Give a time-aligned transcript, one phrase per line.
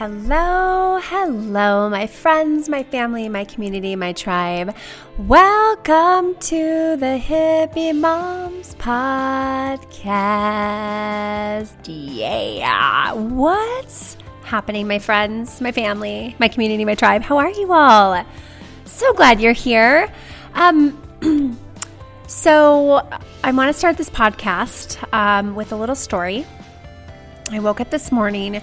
[0.00, 4.74] Hello, hello, my friends, my family, my community, my tribe.
[5.18, 10.06] Welcome to the Hippie Moms Podcast.
[11.86, 17.20] Yeah, what's happening, my friends, my family, my community, my tribe?
[17.20, 18.24] How are you all?
[18.86, 20.10] So glad you're here.
[20.54, 20.96] Um,
[22.26, 23.06] so,
[23.44, 26.46] I want to start this podcast um, with a little story.
[27.50, 28.62] I woke up this morning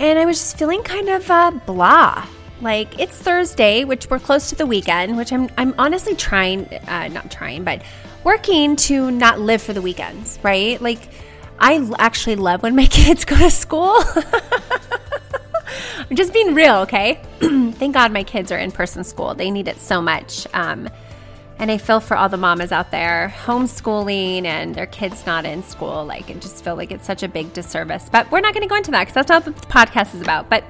[0.00, 2.26] and I was just feeling kind of uh, blah.
[2.62, 7.08] Like it's Thursday, which we're close to the weekend, which I'm I'm honestly trying, uh,
[7.08, 7.82] not trying, but
[8.24, 10.80] working to not live for the weekends, right?
[10.80, 11.08] Like
[11.58, 13.96] I actually love when my kids go to school.
[16.10, 17.22] I'm just being real, okay?
[17.40, 19.34] Thank God my kids are in person school.
[19.34, 20.46] They need it so much.
[20.54, 20.88] Um,
[21.60, 25.62] and I feel for all the mamas out there homeschooling and their kids not in
[25.62, 26.06] school.
[26.06, 28.08] Like, and just feel like it's such a big disservice.
[28.10, 30.22] But we're not going to go into that because that's not what the podcast is
[30.22, 30.48] about.
[30.48, 30.64] But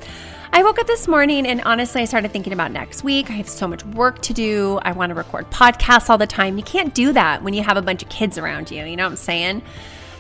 [0.52, 3.30] I woke up this morning and honestly, I started thinking about next week.
[3.30, 4.80] I have so much work to do.
[4.82, 6.58] I want to record podcasts all the time.
[6.58, 8.84] You can't do that when you have a bunch of kids around you.
[8.84, 9.62] You know what I'm saying?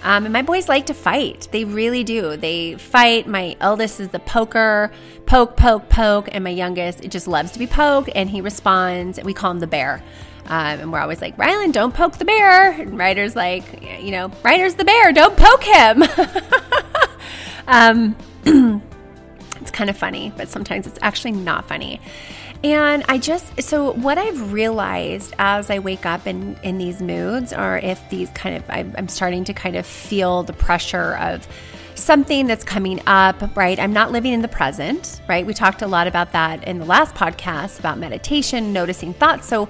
[0.04, 1.48] Um, and my boys like to fight.
[1.50, 2.36] They really do.
[2.36, 3.26] They fight.
[3.26, 4.92] My eldest is the poker,
[5.26, 6.28] poke, poke, poke.
[6.30, 8.08] And my youngest, it just loves to be poked.
[8.14, 9.20] And he responds.
[9.24, 10.00] We call him the bear.
[10.50, 12.72] Um, and we're always like, Rylan, don't poke the bear.
[12.72, 16.02] And Ryder's like, you know, Ryder's the bear, don't poke him.
[17.68, 18.16] um,
[19.60, 22.00] it's kind of funny, but sometimes it's actually not funny.
[22.64, 27.52] And I just, so what I've realized as I wake up in, in these moods,
[27.52, 31.46] or if these kind of, I'm starting to kind of feel the pressure of,
[32.02, 33.78] something that's coming up, right?
[33.78, 35.46] I'm not living in the present, right?
[35.46, 39.46] We talked a lot about that in the last podcast about meditation, noticing thoughts.
[39.46, 39.66] So,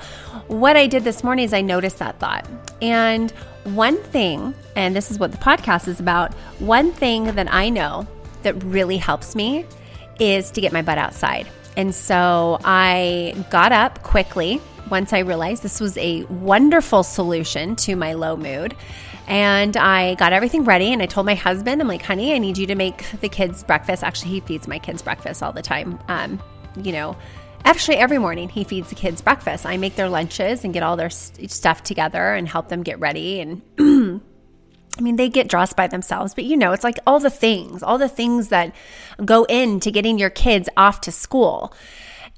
[0.47, 2.47] what I did this morning is I noticed that thought.
[2.83, 3.31] And
[3.65, 8.07] one thing, and this is what the podcast is about, one thing that I know
[8.43, 9.67] that really helps me
[10.19, 11.49] is to get my butt outside.
[11.77, 14.61] And so I got up quickly
[14.91, 18.77] once I realized this was a wonderful solution to my low mood.
[19.27, 22.59] And I got everything ready and I told my husband, I'm like, honey, I need
[22.59, 24.03] you to make the kids breakfast.
[24.03, 26.01] Actually, he feeds my kids breakfast all the time.
[26.09, 26.43] Um,
[26.83, 27.17] you know,
[27.65, 29.67] actually, every morning he feeds the kids breakfast.
[29.67, 33.41] I make their lunches and get all their stuff together and help them get ready.
[33.41, 33.63] And
[34.99, 37.83] I mean, they get dressed by themselves, but you know, it's like all the things,
[37.83, 38.75] all the things that
[39.25, 41.73] go into getting your kids off to school.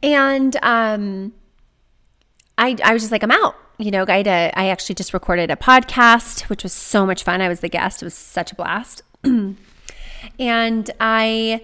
[0.03, 1.32] And um,
[2.58, 5.50] I, I was just like, I'm out you know, I, a, I actually just recorded
[5.50, 7.40] a podcast, which was so much fun.
[7.40, 9.02] I was the guest, it was such a blast.
[10.38, 11.62] and I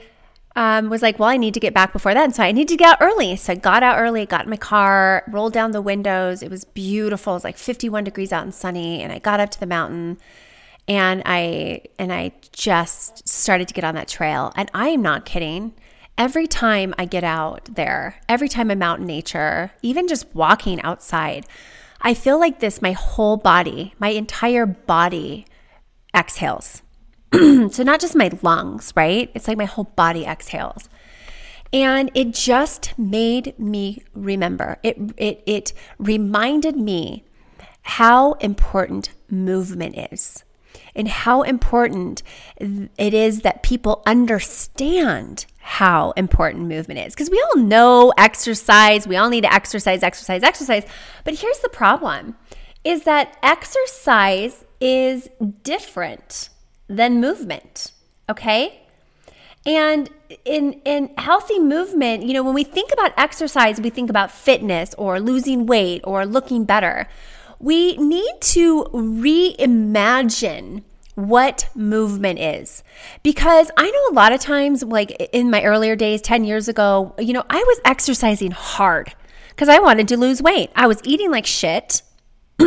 [0.56, 2.32] um, was like, well, I need to get back before then.
[2.32, 3.36] So I need to get out early.
[3.36, 6.42] So I got out early, got in my car, rolled down the windows.
[6.42, 7.34] It was beautiful.
[7.34, 9.02] It was like 51 degrees out and sunny.
[9.02, 10.18] And I got up to the mountain
[10.88, 14.52] and I and I just started to get on that trail.
[14.56, 15.74] And I am not kidding.
[16.18, 20.82] Every time I get out there, every time I'm out in nature, even just walking
[20.82, 21.46] outside,
[22.02, 25.46] I feel like this, my whole body, my entire body
[26.12, 26.82] exhales.
[27.32, 29.30] so, not just my lungs, right?
[29.32, 30.88] It's like my whole body exhales.
[31.72, 34.78] And it just made me remember.
[34.82, 37.24] It, it, it reminded me
[37.82, 40.42] how important movement is
[40.94, 42.22] and how important
[42.56, 47.14] it is that people understand how important movement is.
[47.14, 50.84] Because we all know exercise, we all need to exercise, exercise, exercise.
[51.24, 52.36] But here's the problem
[52.84, 55.28] is that exercise is
[55.62, 56.48] different
[56.88, 57.92] than movement,
[58.28, 58.82] okay?
[59.66, 60.08] And
[60.44, 64.94] in in healthy movement, you know, when we think about exercise, we think about fitness
[64.96, 67.08] or losing weight or looking better.
[67.58, 70.82] We need to reimagine
[71.18, 72.84] what movement is.
[73.24, 77.14] Because I know a lot of times, like in my earlier days, 10 years ago,
[77.18, 79.14] you know, I was exercising hard
[79.50, 80.70] because I wanted to lose weight.
[80.76, 82.02] I was eating like shit.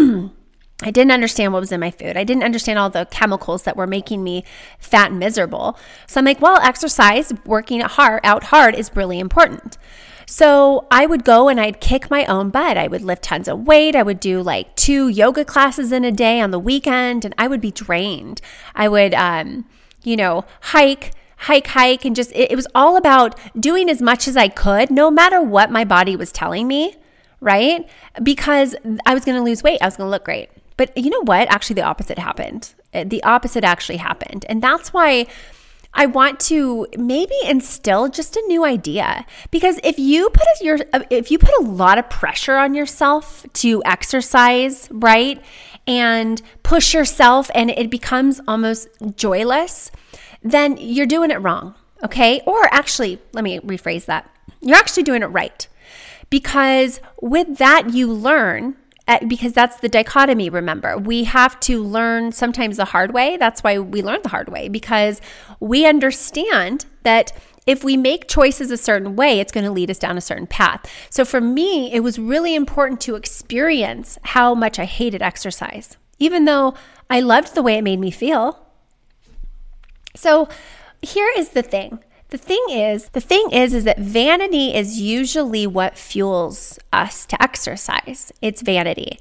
[0.84, 2.18] I didn't understand what was in my food.
[2.18, 4.44] I didn't understand all the chemicals that were making me
[4.80, 5.78] fat and miserable.
[6.07, 9.77] So I'm like, well, exercise, working hard out hard is really important.
[10.25, 12.77] So I would go and I'd kick my own butt.
[12.77, 13.95] I would lift tons of weight.
[13.95, 17.47] I would do like two yoga classes in a day on the weekend and I
[17.47, 18.41] would be drained.
[18.75, 19.65] I would, um,
[20.03, 24.27] you know, hike hike, hike, and just it, it, was all about doing as much
[24.27, 26.95] as I could, no matter what my body was telling me,
[27.39, 27.89] right?
[28.21, 28.75] Because
[29.07, 30.50] I was going to lose weight, I was going to look great.
[30.77, 31.51] But you know what?
[31.51, 32.74] Actually, the opposite happened.
[32.94, 34.45] The opposite actually happened.
[34.50, 35.27] And that's why
[35.93, 40.79] I want to maybe instill just a new idea because if you put a, your
[41.09, 45.43] if you put a lot of pressure on yourself to exercise, right?
[45.88, 49.91] And push yourself and it becomes almost joyless,
[50.41, 51.75] then you're doing it wrong.
[52.03, 52.41] Okay.
[52.45, 54.29] Or actually, let me rephrase that.
[54.61, 55.67] You're actually doing it right.
[56.29, 58.77] Because with that, you learn
[59.12, 60.98] Uh, because that's the dichotomy, remember.
[60.98, 63.36] We have to learn sometimes the hard way.
[63.36, 65.19] That's why we learn the hard way because
[65.60, 67.34] we understand that
[67.68, 70.48] if we make choices a certain way, it's going to lead us down a certain
[70.48, 70.90] path.
[71.10, 76.46] So for me, it was really important to experience how much I hated exercise, even
[76.46, 76.74] though
[77.10, 78.66] I loved the way it made me feel.
[80.16, 80.48] So
[81.02, 82.00] here is the thing
[82.31, 87.42] the thing is, the thing is, is that vanity is usually what fuels us to
[87.44, 88.31] exercise.
[88.42, 89.19] It's vanity.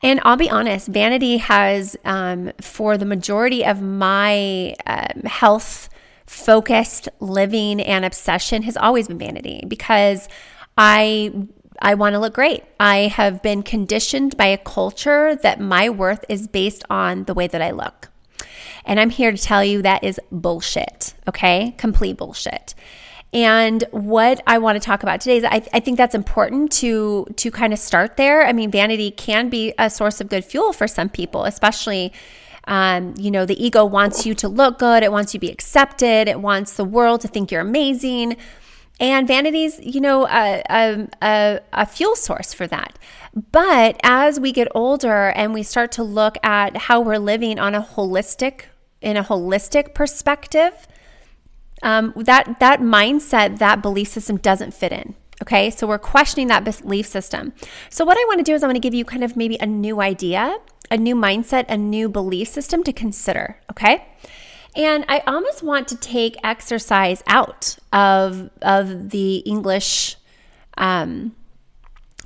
[0.00, 5.88] And I'll be honest, vanity has, um, for the majority of my um, health
[6.24, 10.28] focused living and obsession, has always been vanity because
[10.78, 11.32] I
[11.80, 12.62] I want to look great.
[12.78, 17.48] I have been conditioned by a culture that my worth is based on the way
[17.48, 18.11] that I look.
[18.84, 21.74] And I'm here to tell you that is bullshit, okay?
[21.78, 22.74] Complete bullshit.
[23.32, 27.26] And what I want to talk about today is I, I think that's important to
[27.36, 28.46] to kind of start there.
[28.46, 32.12] I mean, vanity can be a source of good fuel for some people, especially
[32.64, 35.50] um, you know, the ego wants you to look good, it wants you to be
[35.50, 38.36] accepted, it wants the world to think you're amazing.
[39.00, 42.98] And vanity's, you know, a, a, a, a fuel source for that.
[43.50, 47.74] But as we get older and we start to look at how we're living on
[47.74, 48.66] a holistic
[49.02, 50.86] in a holistic perspective,
[51.82, 55.14] um, that that mindset, that belief system doesn't fit in.
[55.42, 57.52] Okay, so we're questioning that belief system.
[57.90, 59.56] So, what I want to do is, I want to give you kind of maybe
[59.60, 60.56] a new idea,
[60.90, 63.58] a new mindset, a new belief system to consider.
[63.70, 64.06] Okay,
[64.76, 70.16] and I almost want to take exercise out of of the English
[70.78, 71.34] um,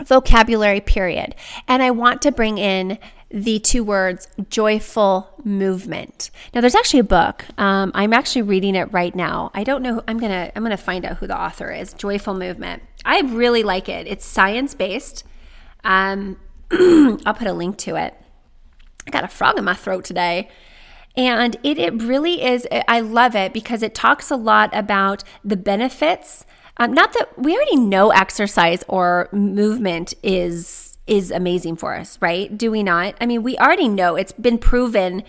[0.05, 1.35] vocabulary period,
[1.67, 2.99] and I want to bring in
[3.37, 6.31] the two words joyful movement.
[6.55, 7.45] Now, there's actually a book.
[7.59, 9.51] Um, I'm actually reading it right now.
[9.53, 10.03] I don't know.
[10.09, 11.93] I'm gonna I'm gonna find out who the author is.
[11.93, 12.83] Joyful Movement.
[13.05, 14.07] I really like it.
[14.07, 15.23] It's science based.
[15.85, 16.39] Um,
[16.73, 18.15] I'll put a link to it.
[19.07, 20.49] I got a frog in my throat today.
[21.15, 25.57] And it, it really is, I love it because it talks a lot about the
[25.57, 26.45] benefits.
[26.77, 32.57] Um, not that we already know exercise or movement is is amazing for us, right?
[32.57, 33.15] Do we not?
[33.21, 35.23] I mean, we already know it's been proven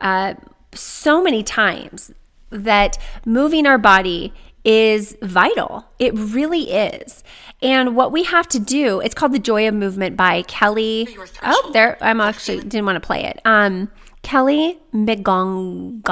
[0.00, 0.34] uh,
[0.74, 2.12] so many times
[2.50, 4.32] that moving our body
[4.64, 5.86] is vital.
[5.98, 7.22] It really is.
[7.62, 11.08] And what we have to do, it's called The Joy of Movement by Kelly.
[11.42, 13.40] Oh, there, I'm actually didn't want to play it.
[13.44, 13.90] Um,
[14.22, 16.02] Kelly McGonigal.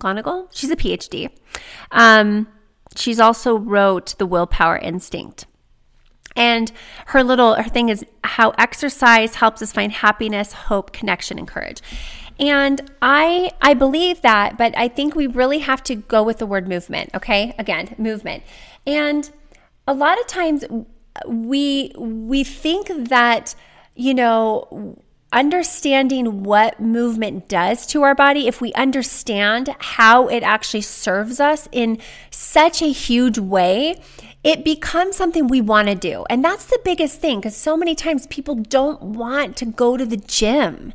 [0.00, 0.48] Gonigal?
[0.52, 1.30] She's a PhD.
[1.90, 2.46] Um,
[2.96, 5.46] she's also wrote The Willpower Instinct.
[6.36, 6.70] And
[7.06, 11.80] her little her thing is how exercise helps us find happiness, hope, connection, and courage.
[12.38, 16.46] And I I believe that, but I think we really have to go with the
[16.46, 17.54] word movement, okay?
[17.58, 18.44] Again, movement.
[18.86, 19.28] And
[19.86, 20.64] a lot of times
[21.26, 23.54] we we think that,
[23.96, 24.96] you know,
[25.32, 31.68] understanding what movement does to our body, if we understand how it actually serves us
[31.72, 31.98] in
[32.30, 34.00] such a huge way,
[34.44, 36.24] it becomes something we want to do.
[36.30, 40.06] And that's the biggest thing because so many times people don't want to go to
[40.06, 40.92] the gym,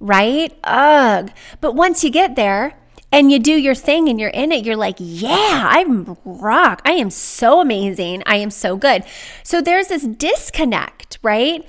[0.00, 0.56] right?
[0.64, 1.30] Ugh.
[1.60, 2.76] But once you get there,
[3.12, 6.82] and you do your thing and you're in it, you're like, yeah, I'm rock.
[6.84, 8.22] I am so amazing.
[8.26, 9.04] I am so good.
[9.42, 11.64] So there's this disconnect, right?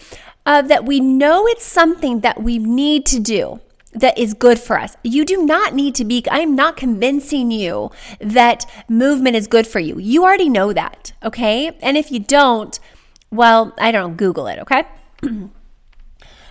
[0.46, 3.62] Of that we know it's something that we need to do
[4.00, 4.96] that is good for us.
[5.04, 9.66] You do not need to be, I am not convincing you that movement is good
[9.66, 9.98] for you.
[10.00, 11.78] You already know that, okay?
[11.82, 12.80] And if you don't,
[13.32, 14.86] well, I don't know, Google it, okay?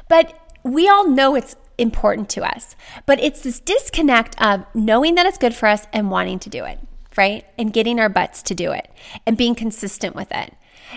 [0.08, 2.74] but we all know it's important to us,
[3.04, 6.64] but it's this disconnect of knowing that it's good for us and wanting to do
[6.64, 6.80] it,
[7.16, 7.44] right?
[7.56, 8.90] And getting our butts to do it
[9.26, 10.54] and being consistent with it.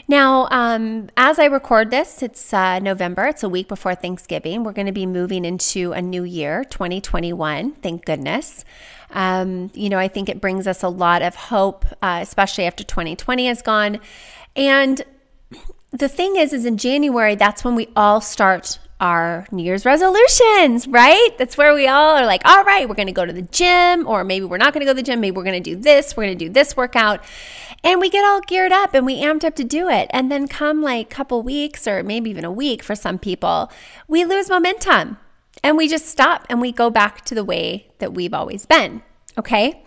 [0.08, 3.26] Now, um, as I record this, it's uh, November.
[3.28, 4.64] It's a week before Thanksgiving.
[4.64, 7.74] We're going to be moving into a new year, 2021.
[7.74, 8.66] Thank goodness.
[9.12, 12.84] Um, you know, I think it brings us a lot of hope, uh, especially after
[12.84, 14.00] 2020 is gone.
[14.56, 15.02] And
[15.92, 20.88] the thing is, is in January, that's when we all start our New Year's resolutions,
[20.88, 21.30] right?
[21.38, 24.08] That's where we all are like, all right, we're going to go to the gym,
[24.08, 25.22] or maybe we're not going to go to the gym.
[25.22, 26.18] Maybe we're going to do this.
[26.18, 27.24] We're going to do this workout.
[27.84, 30.10] And we get all geared up and we amped up to do it.
[30.12, 33.72] And then come like a couple weeks or maybe even a week for some people,
[34.08, 35.18] we lose momentum
[35.64, 39.02] and we just stop and we go back to the way that we've always been.
[39.38, 39.82] Okay.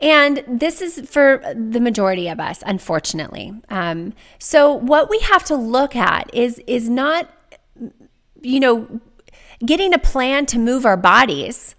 [0.00, 3.52] And this is for the majority of us, unfortunately.
[3.68, 7.30] Um, so what we have to look at is is not,
[8.42, 9.00] you know,
[9.64, 11.74] getting a plan to move our bodies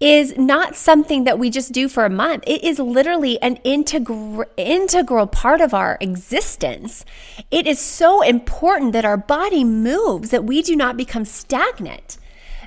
[0.00, 2.44] is not something that we just do for a month.
[2.46, 7.04] It is literally an integral integral part of our existence.
[7.50, 12.18] It is so important that our body moves that we do not become stagnant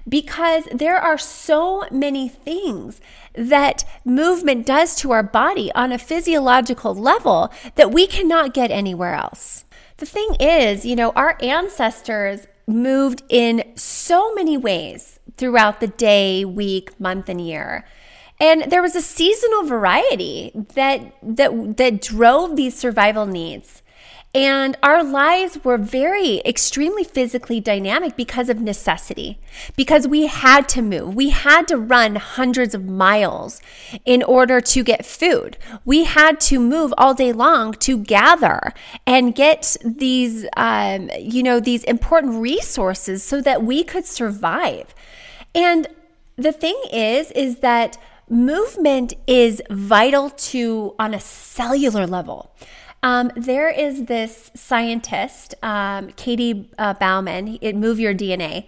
[0.08, 3.02] because there are so many things
[3.34, 9.14] that movement does to our body on a physiological level that we cannot get anywhere
[9.14, 9.66] else.
[9.98, 16.44] The thing is, you know, our ancestors moved in so many ways throughout the day,
[16.44, 17.86] week, month, and year.
[18.40, 23.82] And there was a seasonal variety that that that drove these survival needs.
[24.36, 29.40] And our lives were very, extremely physically dynamic because of necessity,
[29.76, 31.16] because we had to move.
[31.16, 33.62] We had to run hundreds of miles
[34.06, 35.58] in order to get food.
[35.86, 38.74] We had to move all day long to gather
[39.08, 44.94] and get these, um, you know, these important resources so that we could survive.
[45.56, 45.88] And
[46.36, 47.98] the thing is, is that
[48.30, 52.52] movement is vital to on a cellular level.
[53.04, 58.66] Um, there is this scientist, um, Katy uh, Bowman, at Move Your DNA,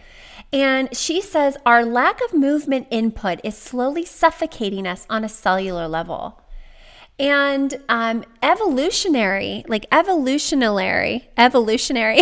[0.52, 5.88] and she says our lack of movement input is slowly suffocating us on a cellular
[5.88, 6.42] level.
[7.20, 12.22] And um, evolutionary, like evolutionary, evolutionary.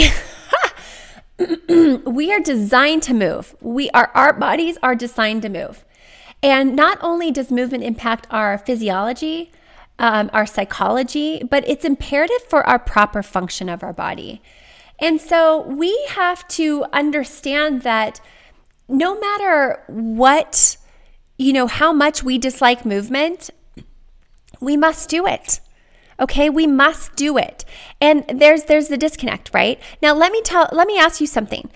[2.05, 3.55] we are designed to move.
[3.61, 5.85] We are our bodies are designed to move.
[6.41, 9.51] And not only does movement impact our physiology,
[9.99, 14.41] um, our psychology, but it's imperative for our proper function of our body.
[14.99, 18.19] And so we have to understand that
[18.87, 20.77] no matter what,
[21.37, 23.49] you know, how much we dislike movement,
[24.59, 25.59] we must do it.
[26.19, 27.63] Okay, we must do it.
[28.01, 29.79] And there's there's the disconnect, right?
[30.01, 31.69] Now let me tell let me ask you something.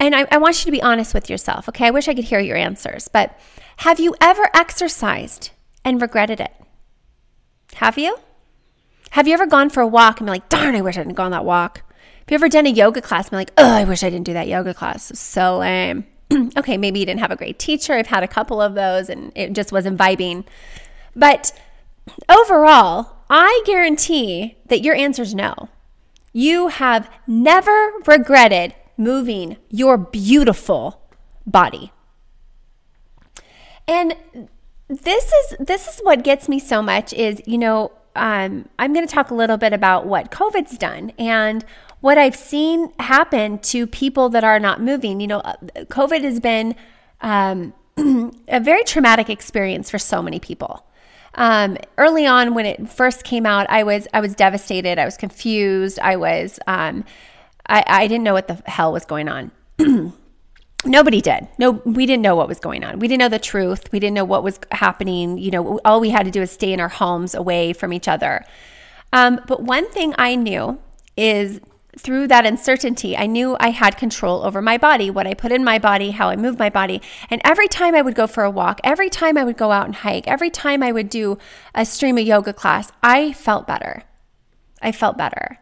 [0.00, 1.68] And I, I want you to be honest with yourself.
[1.68, 1.86] Okay.
[1.86, 3.38] I wish I could hear your answers, but
[3.78, 5.50] have you ever exercised
[5.84, 6.52] and regretted it?
[7.74, 8.18] Have you?
[9.10, 11.14] Have you ever gone for a walk and been like, darn, I wish I didn't
[11.14, 11.82] go on that walk?
[11.88, 14.26] Have you ever done a yoga class and been like, oh, I wish I didn't
[14.26, 15.16] do that yoga class?
[15.18, 16.06] So lame.
[16.56, 17.92] okay, maybe you didn't have a great teacher.
[17.92, 20.44] I've had a couple of those and it just wasn't vibing.
[21.14, 21.52] But
[22.28, 25.68] overall, I guarantee that your answer is no.
[26.32, 31.02] You have never regretted moving your beautiful
[31.46, 31.92] body.
[33.86, 34.16] And
[34.88, 39.06] this is this is what gets me so much is you know um, I'm going
[39.06, 41.64] to talk a little bit about what COVID's done and
[42.00, 45.20] what I've seen happen to people that are not moving.
[45.20, 46.76] You know, uh, COVID has been
[47.22, 47.72] um,
[48.48, 50.86] a very traumatic experience for so many people.
[51.34, 54.98] Um, early on, when it first came out, I was I was devastated.
[54.98, 55.98] I was confused.
[55.98, 57.04] I was um,
[57.66, 59.50] I, I didn't know what the hell was going on.
[60.84, 61.48] nobody did.
[61.58, 62.98] No, we didn't know what was going on.
[62.98, 63.90] We didn't know the truth.
[63.92, 65.38] We didn't know what was happening.
[65.38, 68.08] You know, all we had to do is stay in our homes away from each
[68.08, 68.44] other.
[69.12, 70.78] Um, but one thing I knew
[71.16, 71.60] is
[71.96, 75.62] through that uncertainty, I knew I had control over my body, what I put in
[75.62, 77.00] my body, how I moved my body.
[77.30, 79.86] And every time I would go for a walk, every time I would go out
[79.86, 81.38] and hike, every time I would do
[81.74, 84.02] a stream of yoga class, I felt better.
[84.82, 85.60] I felt better.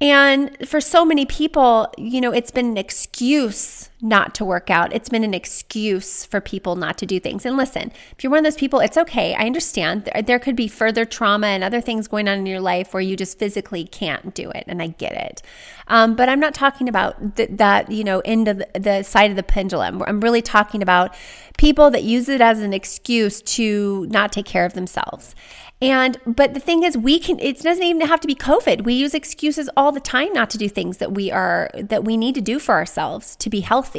[0.00, 4.92] And for so many people, you know, it's been an excuse not to work out.
[4.92, 7.44] It's been an excuse for people not to do things.
[7.44, 9.34] And listen, if you're one of those people, it's okay.
[9.34, 12.60] I understand there, there could be further trauma and other things going on in your
[12.60, 14.64] life where you just physically can't do it.
[14.66, 15.42] And I get it.
[15.88, 19.30] Um, but I'm not talking about th- that, you know, end of the, the side
[19.30, 20.02] of the pendulum.
[20.02, 21.14] I'm really talking about
[21.58, 25.34] people that use it as an excuse to not take care of themselves.
[25.82, 28.84] And but the thing is we can it doesn't even have to be COVID.
[28.84, 32.18] We use excuses all the time not to do things that we are that we
[32.18, 33.89] need to do for ourselves to be healthy.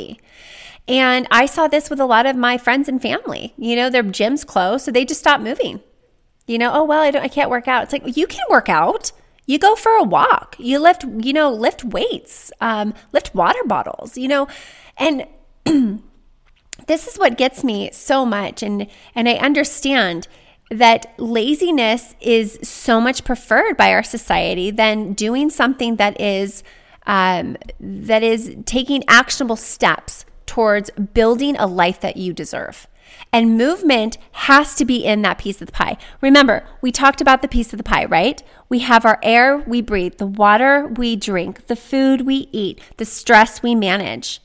[0.87, 3.53] And I saw this with a lot of my friends and family.
[3.57, 5.81] You know, their gyms closed, so they just stopped moving.
[6.47, 7.83] You know, oh well, I don't I can't work out.
[7.83, 9.11] It's like you can work out.
[9.45, 10.55] You go for a walk.
[10.59, 14.47] You lift, you know, lift weights, um, lift water bottles, you know,
[14.97, 15.25] and
[16.87, 20.27] this is what gets me so much and and I understand
[20.69, 26.63] that laziness is so much preferred by our society than doing something that is
[27.05, 32.87] um, that is taking actionable steps towards building a life that you deserve.
[33.33, 35.97] And movement has to be in that piece of the pie.
[36.21, 38.41] Remember, we talked about the piece of the pie, right?
[38.67, 43.05] We have our air we breathe, the water we drink, the food we eat, the
[43.05, 44.41] stress we manage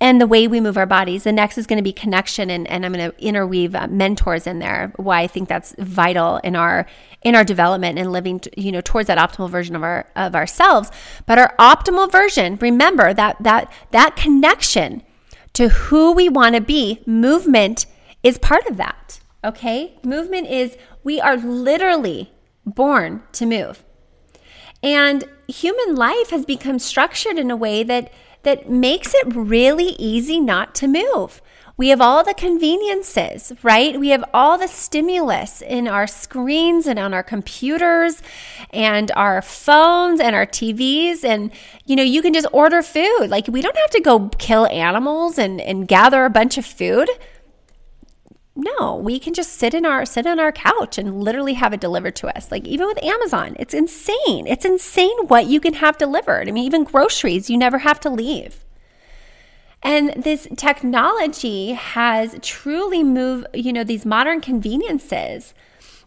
[0.00, 1.24] and the way we move our bodies.
[1.24, 4.46] The next is going to be connection, and, and I'm going to interweave uh, mentors
[4.46, 4.92] in there.
[4.96, 6.86] Why I think that's vital in our
[7.22, 10.90] in our development and living, you know, towards that optimal version of our of ourselves.
[11.26, 15.02] But our optimal version, remember that that that connection
[15.54, 17.86] to who we want to be, movement
[18.22, 19.20] is part of that.
[19.42, 19.98] Okay?
[20.04, 22.32] Movement is, we are literally
[22.64, 23.84] born to move.
[24.82, 28.12] And human life has become structured in a way that
[28.48, 31.42] that makes it really easy not to move.
[31.76, 34.00] We have all the conveniences, right?
[34.00, 38.22] We have all the stimulus in our screens and on our computers
[38.70, 41.24] and our phones and our TVs.
[41.24, 41.52] And,
[41.84, 43.26] you know, you can just order food.
[43.28, 47.08] Like, we don't have to go kill animals and, and gather a bunch of food.
[48.60, 51.78] No, we can just sit in our sit on our couch and literally have it
[51.78, 52.50] delivered to us.
[52.50, 54.48] Like even with Amazon, it's insane.
[54.48, 56.48] It's insane what you can have delivered.
[56.48, 58.64] I mean, even groceries, you never have to leave.
[59.80, 65.54] And this technology has truly moved, you know, these modern conveniences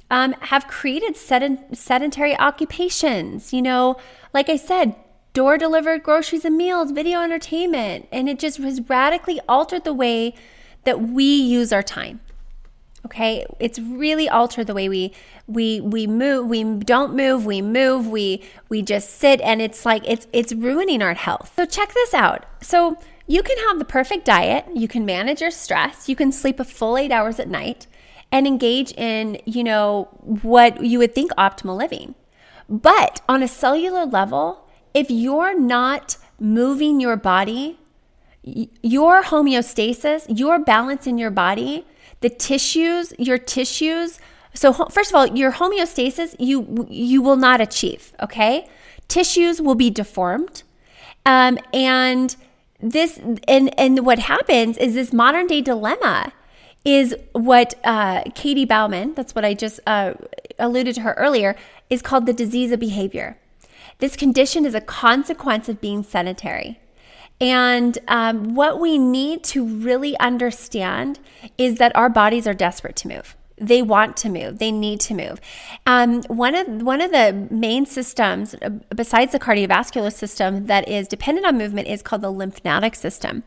[0.10, 3.54] um, have created sedent- sedentary occupations.
[3.54, 3.96] You know,
[4.34, 4.94] like I said,
[5.32, 10.36] door delivered groceries and meals, video entertainment, and it just has radically altered the way
[10.84, 12.20] that we use our time.
[13.06, 15.14] Okay, it's really altered the way we
[15.48, 16.48] we we move.
[16.48, 17.46] We don't move.
[17.46, 18.08] We move.
[18.08, 21.54] We we just sit, and it's like it's it's ruining our health.
[21.56, 22.46] So check this out.
[22.62, 22.98] So
[23.32, 26.66] you can have the perfect diet, you can manage your stress, you can sleep a
[26.66, 27.88] full eight hours at night
[28.30, 30.10] and engage in, you know,
[30.42, 32.16] what you would think optimal living.
[32.68, 37.80] But on a cellular level, if you're not moving your body,
[38.44, 41.86] your homeostasis, your balance in your body,
[42.22, 44.20] the tissues, your tissues,
[44.54, 48.68] so first of all, your homeostasis you you will not achieve, okay?
[49.08, 50.64] Tissues will be deformed.
[51.26, 52.36] Um, and
[52.80, 56.34] this and and what happens is this modern day dilemma
[56.84, 60.14] is what uh, Katy Bowman, that's what I just uh,
[60.58, 61.56] alluded to her earlier,
[61.90, 63.38] is called the disease of behavior.
[64.00, 66.80] This condition is a consequence of being sedentary.
[67.42, 71.20] And um, what we need to really understand
[71.58, 73.36] is that our bodies are desperate to move.
[73.58, 74.58] They want to move.
[74.58, 75.40] They need to move.
[75.86, 81.08] Um, one of one of the main systems uh, besides the cardiovascular system that is
[81.08, 83.44] dependent on movement is called the lymphatic system.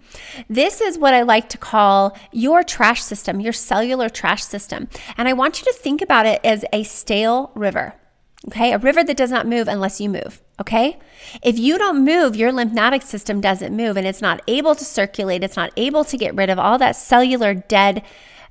[0.48, 4.88] This is what i like to call your trash system your cellular trash system.
[5.16, 7.94] And i want you to think about it as a stale river
[8.48, 8.72] okay?
[8.72, 10.98] A river that does not move unless you move okay
[11.42, 15.42] if you don't move your lymphatic system doesn't move and it's not able to circulate
[15.42, 18.02] it's not able to get rid of all that cellular dead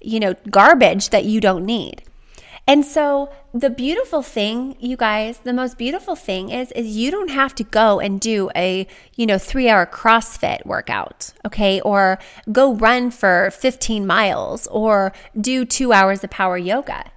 [0.04, 2.04] you know, garbage that you don't need.
[2.66, 7.30] And so the beautiful thing, you guys, the most beautiful thing is is you don't
[7.30, 11.82] have to go and do a, you know, 3-hour CrossFit workout, okay?
[11.82, 12.20] Or
[12.52, 17.12] go run for 15 miles or do 2 hours of power yoga.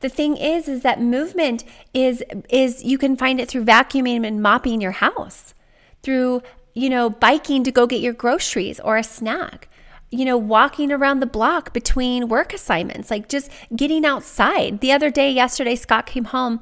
[0.00, 4.40] The thing is is that movement is is you can find it through vacuuming and
[4.40, 5.54] mopping your house,
[6.02, 6.42] through,
[6.74, 9.68] you know, biking to go get your groceries or a snack
[10.10, 14.80] you know, walking around the block between work assignments, like just getting outside.
[14.80, 16.60] The other day, yesterday, Scott came home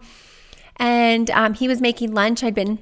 [0.76, 2.42] and um, he was making lunch.
[2.42, 2.80] I'd been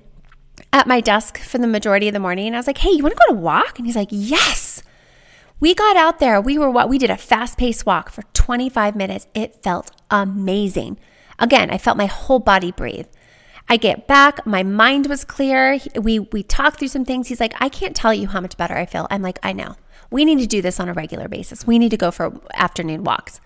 [0.73, 2.47] at my desk for the majority of the morning.
[2.47, 3.79] And I was like, hey, you want to go to walk?
[3.79, 4.83] And he's like, yes.
[5.61, 6.41] We got out there.
[6.41, 9.27] We were what we did a fast paced walk for 25 minutes.
[9.35, 10.99] It felt amazing.
[11.39, 13.07] Again, I felt my whole body breathe.
[13.69, 15.79] I get back, my mind was clear.
[15.99, 17.29] We we talked through some things.
[17.29, 19.07] He's like, I can't tell you how much better I feel.
[19.11, 19.77] I'm like, I know.
[20.11, 21.67] We need to do this on a regular basis.
[21.67, 23.41] We need to go for afternoon walks.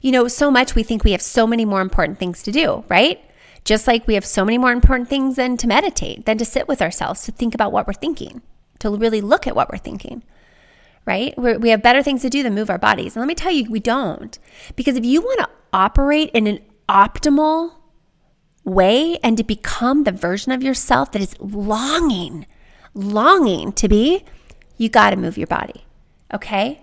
[0.00, 2.84] You know, so much we think we have so many more important things to do,
[2.88, 3.20] right?
[3.64, 6.68] Just like we have so many more important things than to meditate, than to sit
[6.68, 8.42] with ourselves, to think about what we're thinking,
[8.78, 10.22] to really look at what we're thinking,
[11.04, 11.36] right?
[11.36, 13.16] We're, we have better things to do than move our bodies.
[13.16, 14.38] And let me tell you, we don't.
[14.76, 17.72] Because if you want to operate in an optimal
[18.64, 22.46] way and to become the version of yourself that is longing,
[22.94, 24.24] longing to be,
[24.76, 25.84] you got to move your body.
[26.34, 26.82] Okay.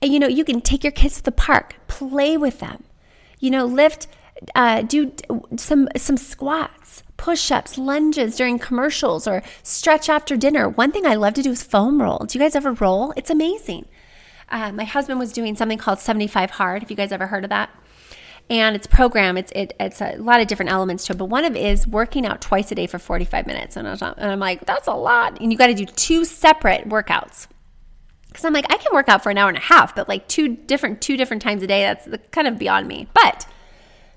[0.00, 2.84] And you know, you can take your kids to the park, play with them,
[3.40, 4.08] you know, lift,
[4.54, 5.12] uh, do
[5.56, 10.68] some, some squats, push ups, lunges during commercials or stretch after dinner.
[10.68, 12.18] One thing I love to do is foam roll.
[12.26, 13.12] Do you guys ever roll?
[13.16, 13.86] It's amazing.
[14.48, 16.82] Uh, my husband was doing something called 75 Hard.
[16.82, 17.70] Have you guys ever heard of that?
[18.52, 19.38] And it's program.
[19.38, 21.86] It's it, it's a lot of different elements to it, but one of it is
[21.86, 23.78] working out twice a day for 45 minutes.
[23.78, 25.40] And, and I'm like, that's a lot.
[25.40, 27.46] And you got to do two separate workouts
[28.28, 30.28] because I'm like, I can work out for an hour and a half, but like
[30.28, 33.08] two different two different times a day, that's kind of beyond me.
[33.14, 33.46] But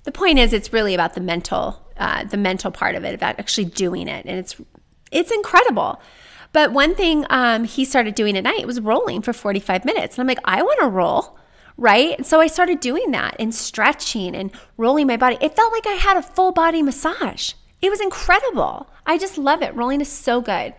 [0.04, 3.40] the point is, it's really about the mental, uh, the mental part of it, about
[3.40, 4.58] actually doing it, and it's
[5.14, 6.02] it's incredible.
[6.52, 10.24] But one thing um, he started doing at night was rolling for 45 minutes, and
[10.24, 11.38] I'm like, I want to roll,
[11.78, 12.18] right?
[12.18, 15.38] And so I started doing that and stretching and rolling my body.
[15.42, 17.54] It felt like I had a full body massage.
[17.82, 18.90] It was incredible.
[19.06, 19.76] I just love it.
[19.76, 20.74] Rolling is so good.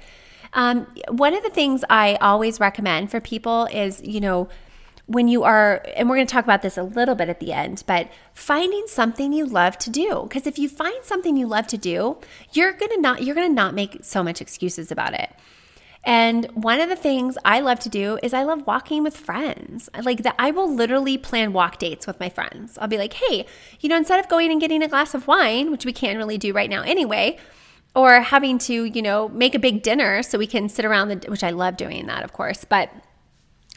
[0.52, 4.48] Um, one of the things I always recommend for people is, you know,
[5.06, 7.52] when you are, and we're going to talk about this a little bit at the
[7.52, 10.22] end, but finding something you love to do.
[10.24, 12.18] Because if you find something you love to do,
[12.52, 15.30] you're going to not, you're going to not make so much excuses about it.
[16.06, 19.90] And one of the things I love to do is I love walking with friends.
[20.04, 22.78] Like that, I will literally plan walk dates with my friends.
[22.80, 23.44] I'll be like, hey,
[23.80, 26.38] you know, instead of going and getting a glass of wine, which we can't really
[26.38, 27.38] do right now anyway,
[27.96, 31.28] or having to, you know, make a big dinner so we can sit around the,
[31.28, 32.88] which I love doing that, of course, but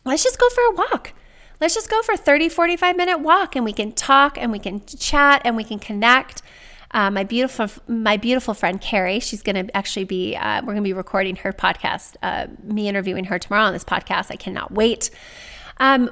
[0.05, 1.13] let's just go for a walk.
[1.59, 4.59] Let's just go for a 30, 45 minute walk and we can talk and we
[4.59, 6.43] can chat and we can connect.
[6.91, 10.77] Uh, my beautiful, my beautiful friend Carrie, she's going to actually be, uh, we're going
[10.77, 14.31] to be recording her podcast, uh, me interviewing her tomorrow on this podcast.
[14.31, 15.11] I cannot wait.
[15.77, 16.09] Um,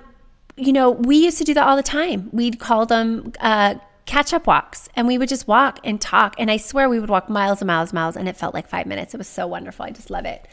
[0.55, 2.29] you know, we used to do that all the time.
[2.31, 6.35] We'd call them uh, catch up walks and we would just walk and talk.
[6.37, 8.67] And I swear we would walk miles and miles and miles and it felt like
[8.67, 9.13] five minutes.
[9.13, 9.85] It was so wonderful.
[9.85, 10.47] I just love it.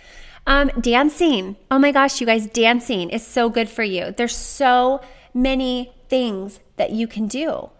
[0.46, 1.56] Um, dancing.
[1.70, 4.12] Oh my gosh, you guys, dancing is so good for you.
[4.14, 5.00] There's so
[5.32, 7.70] many things that you can do.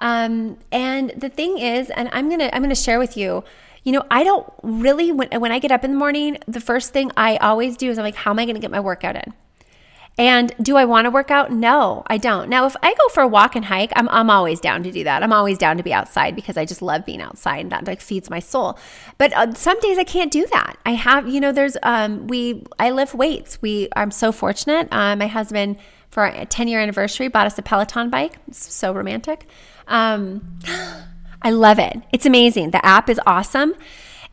[0.00, 3.44] Um, and the thing is, and I'm gonna I'm gonna share with you.
[3.84, 6.92] You know, I don't really when when I get up in the morning, the first
[6.92, 9.34] thing I always do is I'm like, how am I gonna get my workout in?
[10.18, 11.50] And do I want to work out?
[11.50, 12.50] No, I don't.
[12.50, 15.02] Now, if I go for a walk and hike, I'm, I'm always down to do
[15.04, 15.22] that.
[15.22, 17.60] I'm always down to be outside because I just love being outside.
[17.60, 18.78] And that like feeds my soul.
[19.16, 20.76] But uh, some days I can't do that.
[20.84, 23.62] I have, you know, there's, um, we, I lift weights.
[23.62, 24.88] We, I'm so fortunate.
[24.92, 25.78] Uh, my husband,
[26.10, 28.36] for a 10 year anniversary, bought us a Peloton bike.
[28.46, 29.46] It's so romantic.
[29.90, 30.58] Um,
[31.42, 32.00] I love it.
[32.12, 32.70] It's amazing.
[32.70, 33.74] The app is awesome.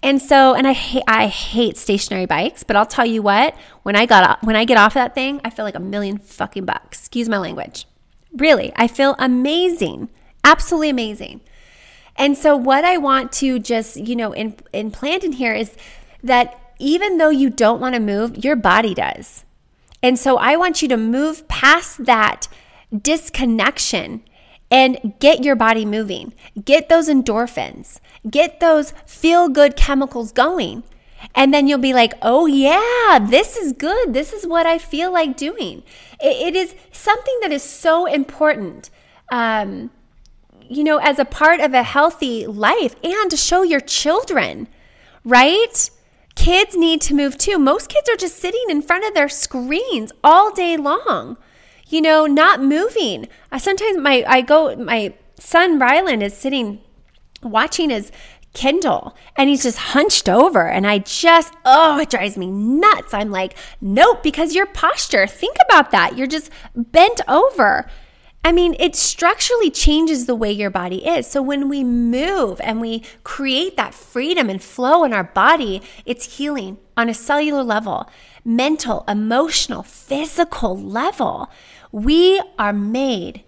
[0.03, 3.95] And so, and I hate, I hate stationary bikes, but I'll tell you what, when
[3.95, 6.99] I got when I get off that thing, I feel like a million fucking bucks.
[6.99, 7.87] Excuse my language.
[8.31, 10.09] Really, I feel amazing.
[10.43, 11.41] Absolutely amazing.
[12.15, 15.75] And so what I want to just, you know, in, implant in here is
[16.23, 19.45] that even though you don't want to move, your body does.
[20.03, 22.47] And so I want you to move past that
[23.01, 24.23] disconnection
[24.69, 26.33] and get your body moving.
[26.63, 27.99] Get those endorphins.
[28.29, 30.83] Get those feel good chemicals going.
[31.33, 34.13] And then you'll be like, oh, yeah, this is good.
[34.13, 35.83] This is what I feel like doing.
[36.21, 38.89] it, it is something that is so important,
[39.31, 39.89] um,
[40.69, 44.67] you know, as a part of a healthy life and to show your children,
[45.23, 45.89] right?
[46.35, 47.57] Kids need to move too.
[47.57, 51.37] Most kids are just sitting in front of their screens all day long,
[51.89, 53.27] you know, not moving.
[53.51, 56.81] I, sometimes my, I go, my son Ryland is sitting
[57.41, 58.11] watching his
[58.53, 60.67] Kindle and he's just hunched over.
[60.67, 63.13] And I just, oh, it drives me nuts.
[63.13, 66.17] I'm like, nope, because your posture, think about that.
[66.17, 67.87] You're just bent over.
[68.43, 71.27] I mean, it structurally changes the way your body is.
[71.27, 76.37] So when we move and we create that freedom and flow in our body, it's
[76.37, 78.09] healing on a cellular level,
[78.45, 81.49] mental, emotional, physical level.
[81.91, 83.43] We are made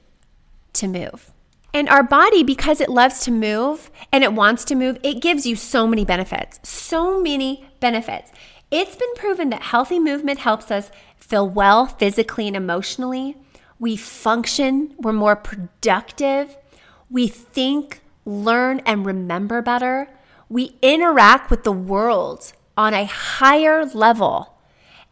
[0.73, 1.31] to move.
[1.73, 5.45] And our body, because it loves to move and it wants to move, it gives
[5.45, 6.59] you so many benefits.
[6.67, 8.31] So many benefits.
[8.71, 13.35] It's been proven that healthy movement helps us feel well physically and emotionally.
[13.79, 16.57] We function, we're more productive,
[17.09, 20.09] we think, learn, and remember better.
[20.49, 24.58] We interact with the world on a higher level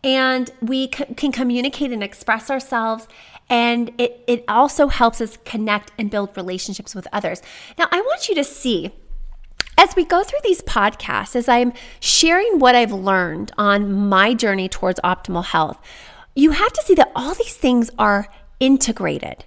[0.08, 3.10] and we c- can communicate and express ourselves
[3.50, 7.42] and it, it also helps us connect and build relationships with others.
[7.78, 8.94] Now, I want you to see
[9.78, 14.68] as we go through these podcasts, as I'm sharing what I've learned on my journey
[14.68, 15.80] towards optimal health,
[16.36, 18.28] you have to see that all these things are
[18.60, 19.46] integrated,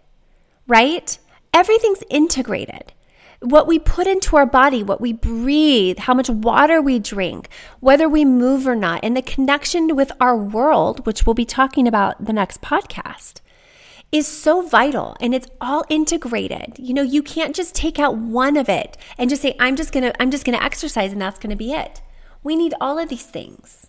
[0.68, 1.18] right?
[1.52, 2.92] Everything's integrated.
[3.40, 7.48] What we put into our body, what we breathe, how much water we drink,
[7.80, 11.88] whether we move or not, and the connection with our world, which we'll be talking
[11.88, 13.40] about the next podcast
[14.12, 16.78] is so vital and it's all integrated.
[16.78, 19.92] You know, you can't just take out one of it and just say I'm just
[19.92, 22.02] to I'm just to exercise and that's to be it.
[22.42, 23.86] We need all of these things.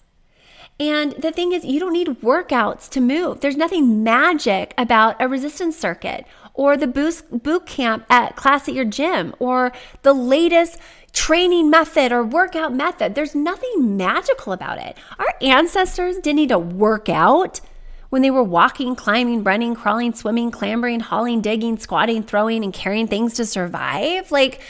[0.80, 3.42] And the thing is, you don't need workouts to move.
[3.42, 8.86] There's nothing magic about a resistance circuit or the boot camp at class at your
[8.86, 10.78] gym or the latest
[11.14, 13.16] training method or workout method.
[13.16, 14.98] There's nothing magical about it.
[15.20, 17.62] Our ancestors didn't need to work out
[18.10, 23.08] when they were walking, climbing, running, crawling, swimming, clambering, hauling, digging, squatting, throwing, and carrying
[23.08, 24.32] things to survive.
[24.32, 24.62] Like,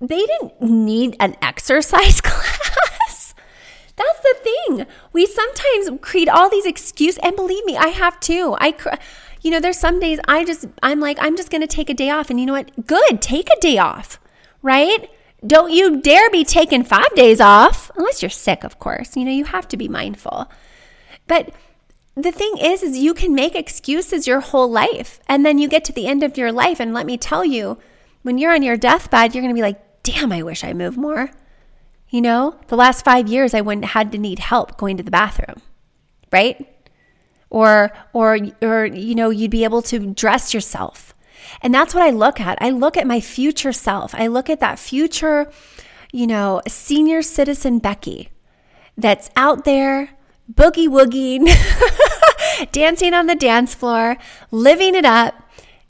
[0.00, 3.34] they didn't need an exercise class.
[3.96, 4.86] That's the thing.
[5.12, 8.56] We sometimes create all these excuses, and believe me, I have too.
[8.58, 8.74] I,
[9.42, 11.94] you know, there's some days I just, I'm like, I'm just going to take a
[11.94, 12.30] day off.
[12.30, 12.86] And you know what?
[12.86, 14.20] Good, take a day off,
[14.62, 15.10] right?
[15.44, 19.16] Don't you dare be taking five days off, unless you're sick, of course.
[19.16, 20.48] You know, you have to be mindful.
[21.26, 21.52] But
[22.14, 25.84] the thing is is you can make excuses your whole life and then you get
[25.84, 27.78] to the end of your life and let me tell you
[28.22, 30.98] when you're on your deathbed you're going to be like damn i wish i moved
[30.98, 31.30] more
[32.10, 35.10] you know the last 5 years i wouldn't had to need help going to the
[35.10, 35.62] bathroom
[36.30, 36.71] right
[37.52, 41.14] or or or you know you'd be able to dress yourself.
[41.60, 42.56] And that's what i look at.
[42.60, 44.14] I look at my future self.
[44.14, 45.50] I look at that future
[46.12, 48.30] you know senior citizen becky
[48.98, 50.10] that's out there
[50.52, 51.48] boogie woogieing,
[52.72, 54.16] dancing on the dance floor,
[54.50, 55.34] living it up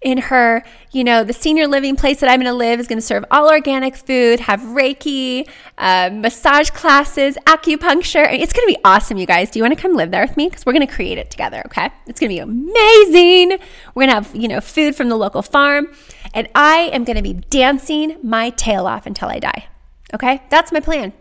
[0.02, 2.98] in her, you know, the senior living place that I'm going to live is going
[2.98, 8.26] to serve all organic food, have Reiki, uh, massage classes, acupuncture.
[8.32, 9.50] It's going to be awesome, you guys.
[9.50, 10.48] Do you want to come live there with me?
[10.48, 11.90] Because we're going to create it together, okay?
[12.06, 13.58] It's going to be amazing.
[13.94, 15.88] We're going to have, you know, food from the local farm.
[16.34, 19.66] And I am going to be dancing my tail off until I die,
[20.14, 20.42] okay?
[20.50, 21.12] That's my plan.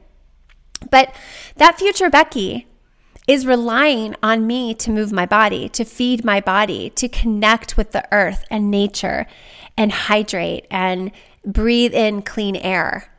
[0.89, 1.13] But
[1.57, 2.67] that future Becky
[3.27, 7.91] is relying on me to move my body, to feed my body, to connect with
[7.91, 9.27] the earth and nature
[9.77, 11.11] and hydrate and
[11.45, 13.11] breathe in clean air.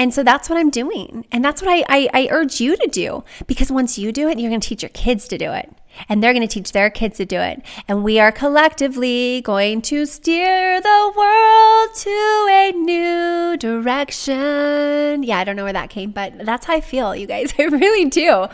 [0.00, 1.26] And so that's what I'm doing.
[1.30, 4.38] And that's what I, I, I urge you to do because once you do it,
[4.38, 5.70] you're going to teach your kids to do it.
[6.08, 7.60] And they're going to teach their kids to do it.
[7.86, 15.22] And we are collectively going to steer the world to a new direction.
[15.22, 17.52] Yeah, I don't know where that came, but that's how I feel, you guys.
[17.58, 18.46] I really do.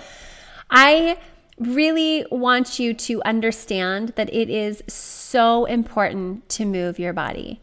[0.70, 1.18] I
[1.58, 7.60] really want you to understand that it is so important to move your body.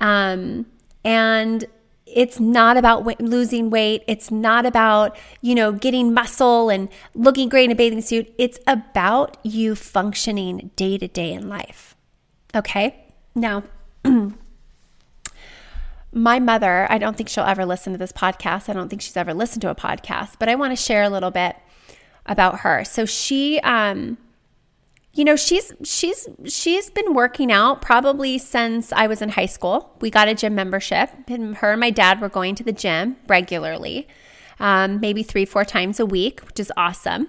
[0.00, 0.66] Um,
[1.04, 1.64] and
[2.06, 4.04] it's not about w- losing weight.
[4.06, 8.32] It's not about, you know, getting muscle and looking great in a bathing suit.
[8.38, 11.96] It's about you functioning day to day in life.
[12.54, 13.06] Okay?
[13.34, 13.62] Now,
[16.12, 18.68] my mother, I don't think she'll ever listen to this podcast.
[18.68, 21.08] I don't think she's ever listened to a podcast, but I want to share a
[21.08, 21.56] little bit
[22.26, 22.84] about her.
[22.84, 24.18] So she um
[25.14, 29.94] you know, she's she's she's been working out probably since I was in high school.
[30.00, 33.16] We got a gym membership, and her and my dad were going to the gym
[33.28, 34.08] regularly,
[34.58, 37.28] um, maybe three, four times a week, which is awesome.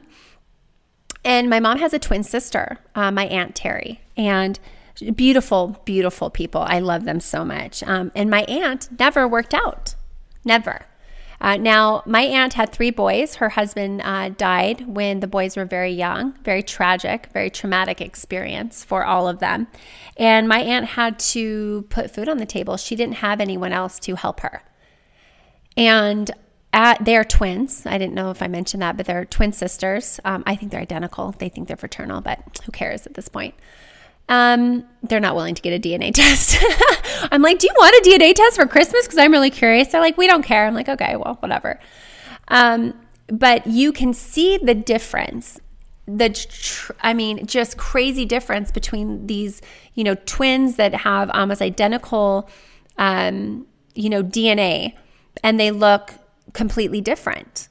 [1.25, 4.59] And my mom has a twin sister, uh, my aunt Terry, and
[5.15, 6.61] beautiful, beautiful people.
[6.61, 7.83] I love them so much.
[7.83, 9.95] Um, and my aunt never worked out,
[10.45, 10.85] never.
[11.43, 13.35] Uh, now, my aunt had three boys.
[13.35, 16.35] Her husband uh, died when the boys were very young.
[16.43, 19.67] Very tragic, very traumatic experience for all of them.
[20.15, 22.77] And my aunt had to put food on the table.
[22.77, 24.63] She didn't have anyone else to help her.
[25.75, 26.31] And
[26.71, 27.85] at, they're twins.
[27.85, 30.21] I didn't know if I mentioned that, but they're twin sisters.
[30.23, 31.35] Um, I think they're identical.
[31.37, 33.53] They think they're fraternal, but who cares at this point?
[34.29, 36.57] Um, they're not willing to get a DNA test.
[37.31, 39.05] I'm like, do you want a DNA test for Christmas?
[39.05, 39.89] Because I'm really curious.
[39.89, 40.65] They're like, we don't care.
[40.65, 41.79] I'm like, okay, well, whatever.
[42.47, 42.93] Um,
[43.27, 45.59] but you can see the difference.
[46.05, 49.61] The, tr- I mean, just crazy difference between these,
[49.93, 52.49] you know, twins that have almost identical,
[52.97, 54.95] um, you know, DNA,
[55.43, 56.13] and they look
[56.53, 57.69] completely different.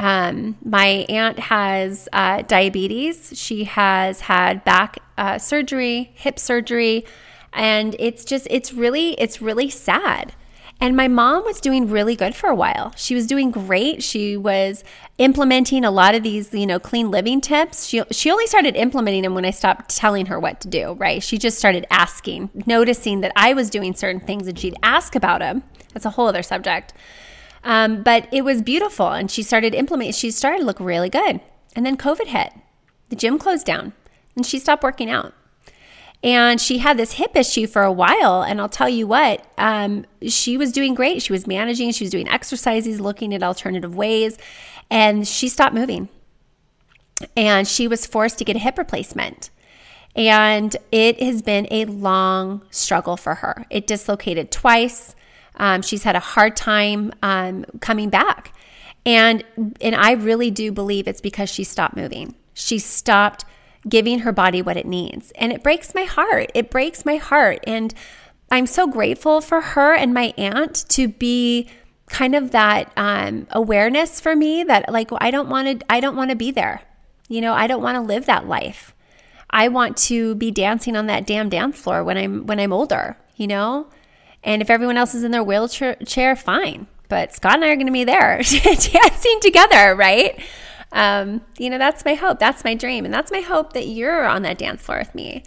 [0.00, 3.34] Um, my aunt has uh, diabetes.
[3.34, 7.04] She has had back uh, surgery, hip surgery,
[7.52, 10.32] and it's just it's really it's really sad.
[10.80, 12.94] And my mom was doing really good for a while.
[12.96, 14.02] She was doing great.
[14.02, 14.82] She was
[15.18, 17.86] implementing a lot of these, you know, clean living tips.
[17.86, 21.22] She she only started implementing them when I stopped telling her what to do, right?
[21.22, 25.40] She just started asking, noticing that I was doing certain things and she'd ask about
[25.40, 25.62] them.
[25.92, 26.94] That's a whole other subject.
[27.62, 29.08] Um, but it was beautiful.
[29.08, 31.40] And she started implementing, she started to look really good.
[31.76, 32.52] And then COVID hit.
[33.10, 33.92] The gym closed down
[34.36, 35.34] and she stopped working out.
[36.22, 38.42] And she had this hip issue for a while.
[38.42, 41.22] And I'll tell you what, um, she was doing great.
[41.22, 44.36] She was managing, she was doing exercises, looking at alternative ways,
[44.90, 46.08] and she stopped moving.
[47.36, 49.50] And she was forced to get a hip replacement.
[50.14, 53.64] And it has been a long struggle for her.
[53.70, 55.14] It dislocated twice.
[55.60, 58.52] Um, she's had a hard time um, coming back.
[59.06, 59.44] And,
[59.80, 62.34] and I really do believe it's because she stopped moving.
[62.54, 63.44] She stopped
[63.88, 65.30] giving her body what it needs.
[65.32, 66.50] And it breaks my heart.
[66.54, 67.60] It breaks my heart.
[67.66, 67.94] And
[68.50, 71.68] I'm so grateful for her and my aunt to be
[72.08, 76.16] kind of that um, awareness for me that like I don't want to I don't
[76.16, 76.82] want to be there.
[77.28, 78.94] You know, I don't want to live that life.
[79.50, 83.16] I want to be dancing on that damn dance floor when I'm when I'm older,
[83.36, 83.88] you know?
[84.42, 86.86] And if everyone else is in their wheelchair, fine.
[87.08, 90.40] But Scott and I are going to be there dancing together, right?
[90.92, 92.38] Um, you know, that's my hope.
[92.38, 93.04] That's my dream.
[93.04, 95.42] And that's my hope that you're on that dance floor with me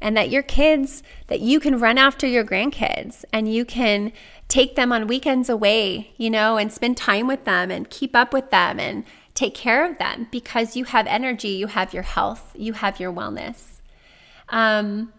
[0.00, 4.12] and that your kids, that you can run after your grandkids and you can
[4.48, 8.32] take them on weekends away, you know, and spend time with them and keep up
[8.32, 9.04] with them and
[9.34, 13.12] take care of them because you have energy, you have your health, you have your
[13.12, 13.80] wellness.
[14.48, 15.12] Um,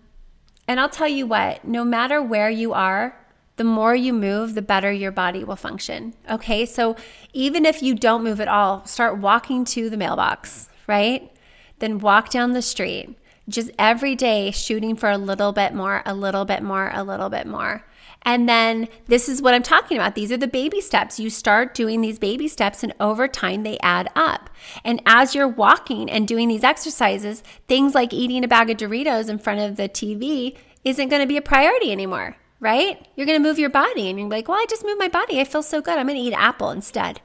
[0.67, 3.17] and I'll tell you what, no matter where you are,
[3.55, 6.13] the more you move, the better your body will function.
[6.29, 6.95] Okay, so
[7.33, 11.31] even if you don't move at all, start walking to the mailbox, right?
[11.79, 13.17] Then walk down the street,
[13.49, 17.29] just every day shooting for a little bit more, a little bit more, a little
[17.29, 17.83] bit more.
[18.23, 20.15] And then this is what I'm talking about.
[20.15, 21.19] These are the baby steps.
[21.19, 24.49] You start doing these baby steps, and over time, they add up.
[24.83, 29.29] And as you're walking and doing these exercises, things like eating a bag of Doritos
[29.29, 33.07] in front of the TV isn't going to be a priority anymore right?
[33.15, 35.39] You're going to move your body and you're like, "Well, I just moved my body.
[35.39, 35.97] I feel so good.
[35.97, 37.21] I'm going to eat apple instead."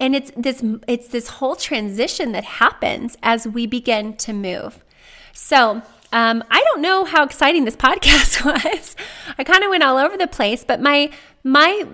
[0.00, 4.84] And it's this it's this whole transition that happens as we begin to move.
[5.32, 5.82] So,
[6.14, 8.96] um, I don't know how exciting this podcast was.
[9.36, 11.10] I kind of went all over the place, but my
[11.42, 11.84] my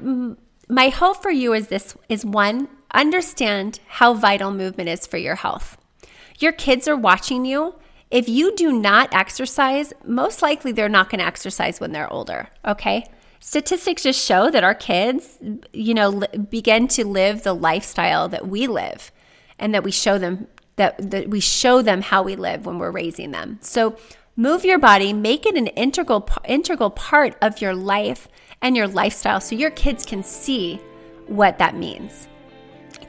[0.69, 5.37] my hope for you is this is one understand how vital movement is for your
[5.37, 5.77] health.
[6.39, 7.75] Your kids are watching you
[8.11, 12.49] if you do not exercise, most likely they're not going to exercise when they're older,
[12.67, 13.07] okay?
[13.39, 15.39] Statistics just show that our kids,
[15.73, 19.13] you know, begin to live the lifestyle that we live
[19.59, 20.49] and that we show them
[20.81, 23.59] that, that we show them how we live when we're raising them.
[23.61, 23.97] So
[24.35, 28.29] move your body, make it an integral integral part of your life
[28.63, 30.77] and your lifestyle so your kids can see
[31.27, 32.29] what that means.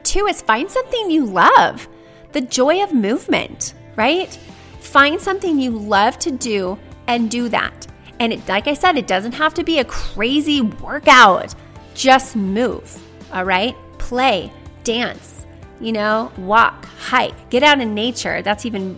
[0.02, 1.88] Two is find something you love.
[2.32, 4.38] The joy of movement, right?
[4.80, 7.86] Find something you love to do and do that.
[8.20, 11.54] And it, like I said, it doesn't have to be a crazy workout.
[11.94, 13.00] Just move,
[13.32, 13.74] all right?
[13.96, 14.52] Play,
[14.84, 15.41] dance,
[15.82, 18.40] you know, walk, hike, get out in nature.
[18.40, 18.96] That's even,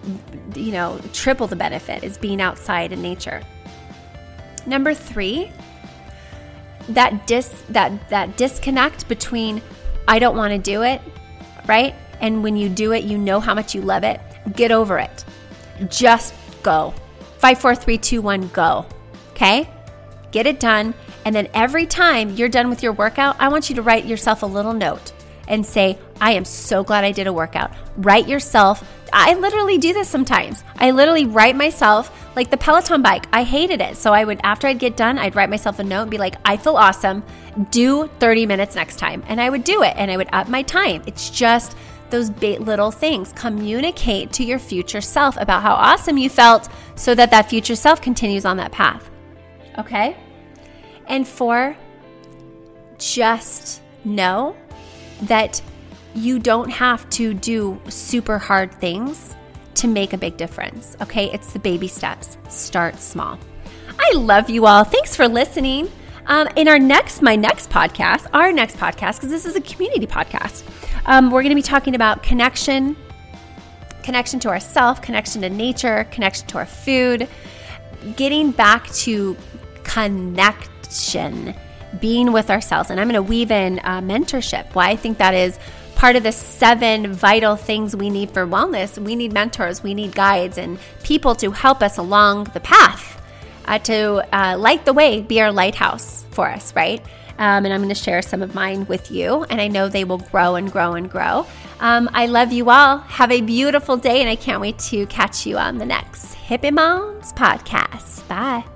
[0.55, 3.43] you know, triple the benefit is being outside in nature.
[4.67, 5.51] Number three,
[6.91, 9.63] that dis that that disconnect between
[10.07, 11.01] I don't want to do it,
[11.67, 11.95] right?
[12.21, 14.21] And when you do it, you know how much you love it.
[14.55, 15.25] Get over it.
[15.89, 16.95] Just go.
[17.39, 18.87] Five, four, three, two, one, go.
[19.31, 19.69] Okay?
[20.31, 20.95] Get it done.
[21.25, 24.43] And then every time you're done with your workout, I want you to write yourself
[24.43, 25.13] a little note
[25.49, 27.73] and say, I am so glad I did a workout.
[27.97, 28.89] Write yourself.
[29.13, 30.65] I literally do this sometimes.
[30.77, 33.97] I literally write myself, like the Peloton bike, I hated it.
[33.97, 36.37] So I would, after I'd get done, I'd write myself a note and be like,
[36.45, 37.23] I feel awesome.
[37.71, 39.23] Do 30 minutes next time.
[39.29, 41.03] And I would do it and I would up my time.
[41.07, 41.77] It's just,
[42.11, 43.33] those little things.
[43.33, 48.01] Communicate to your future self about how awesome you felt so that that future self
[48.01, 49.11] continues on that path.
[49.79, 50.17] Okay?
[51.07, 51.77] And four,
[52.99, 54.57] just know
[55.23, 55.61] that
[56.15, 59.35] you don't have to do super hard things
[59.75, 60.97] to make a big difference.
[61.01, 61.31] Okay?
[61.33, 62.37] It's the baby steps.
[62.49, 63.39] Start small.
[63.99, 64.85] I love you all.
[64.85, 65.91] Thanks for listening.
[66.27, 70.07] Um, in our next, my next podcast, our next podcast, because this is a community
[70.07, 70.65] podcast,
[71.05, 72.97] um, we're going to be talking about connection,
[74.03, 77.29] connection to ourself, connection to nature, connection to our food,
[78.17, 79.37] getting back to
[79.83, 81.55] connection,
[82.01, 82.89] being with ourselves.
[82.91, 84.75] And I'm going to weave in uh, mentorship.
[84.75, 85.59] Why I think that is
[85.97, 88.99] part of the seven vital things we need for wellness.
[88.99, 93.23] We need mentors, we need guides, and people to help us along the path
[93.67, 97.01] uh, to uh, light the way, be our lighthouse for us, right?
[97.39, 99.45] Um, and I'm going to share some of mine with you.
[99.45, 101.47] And I know they will grow and grow and grow.
[101.81, 102.99] Um, I love you all.
[102.99, 106.73] Have a beautiful day, and I can't wait to catch you on the next Hippie
[106.73, 108.27] Moms podcast.
[108.29, 108.74] Bye.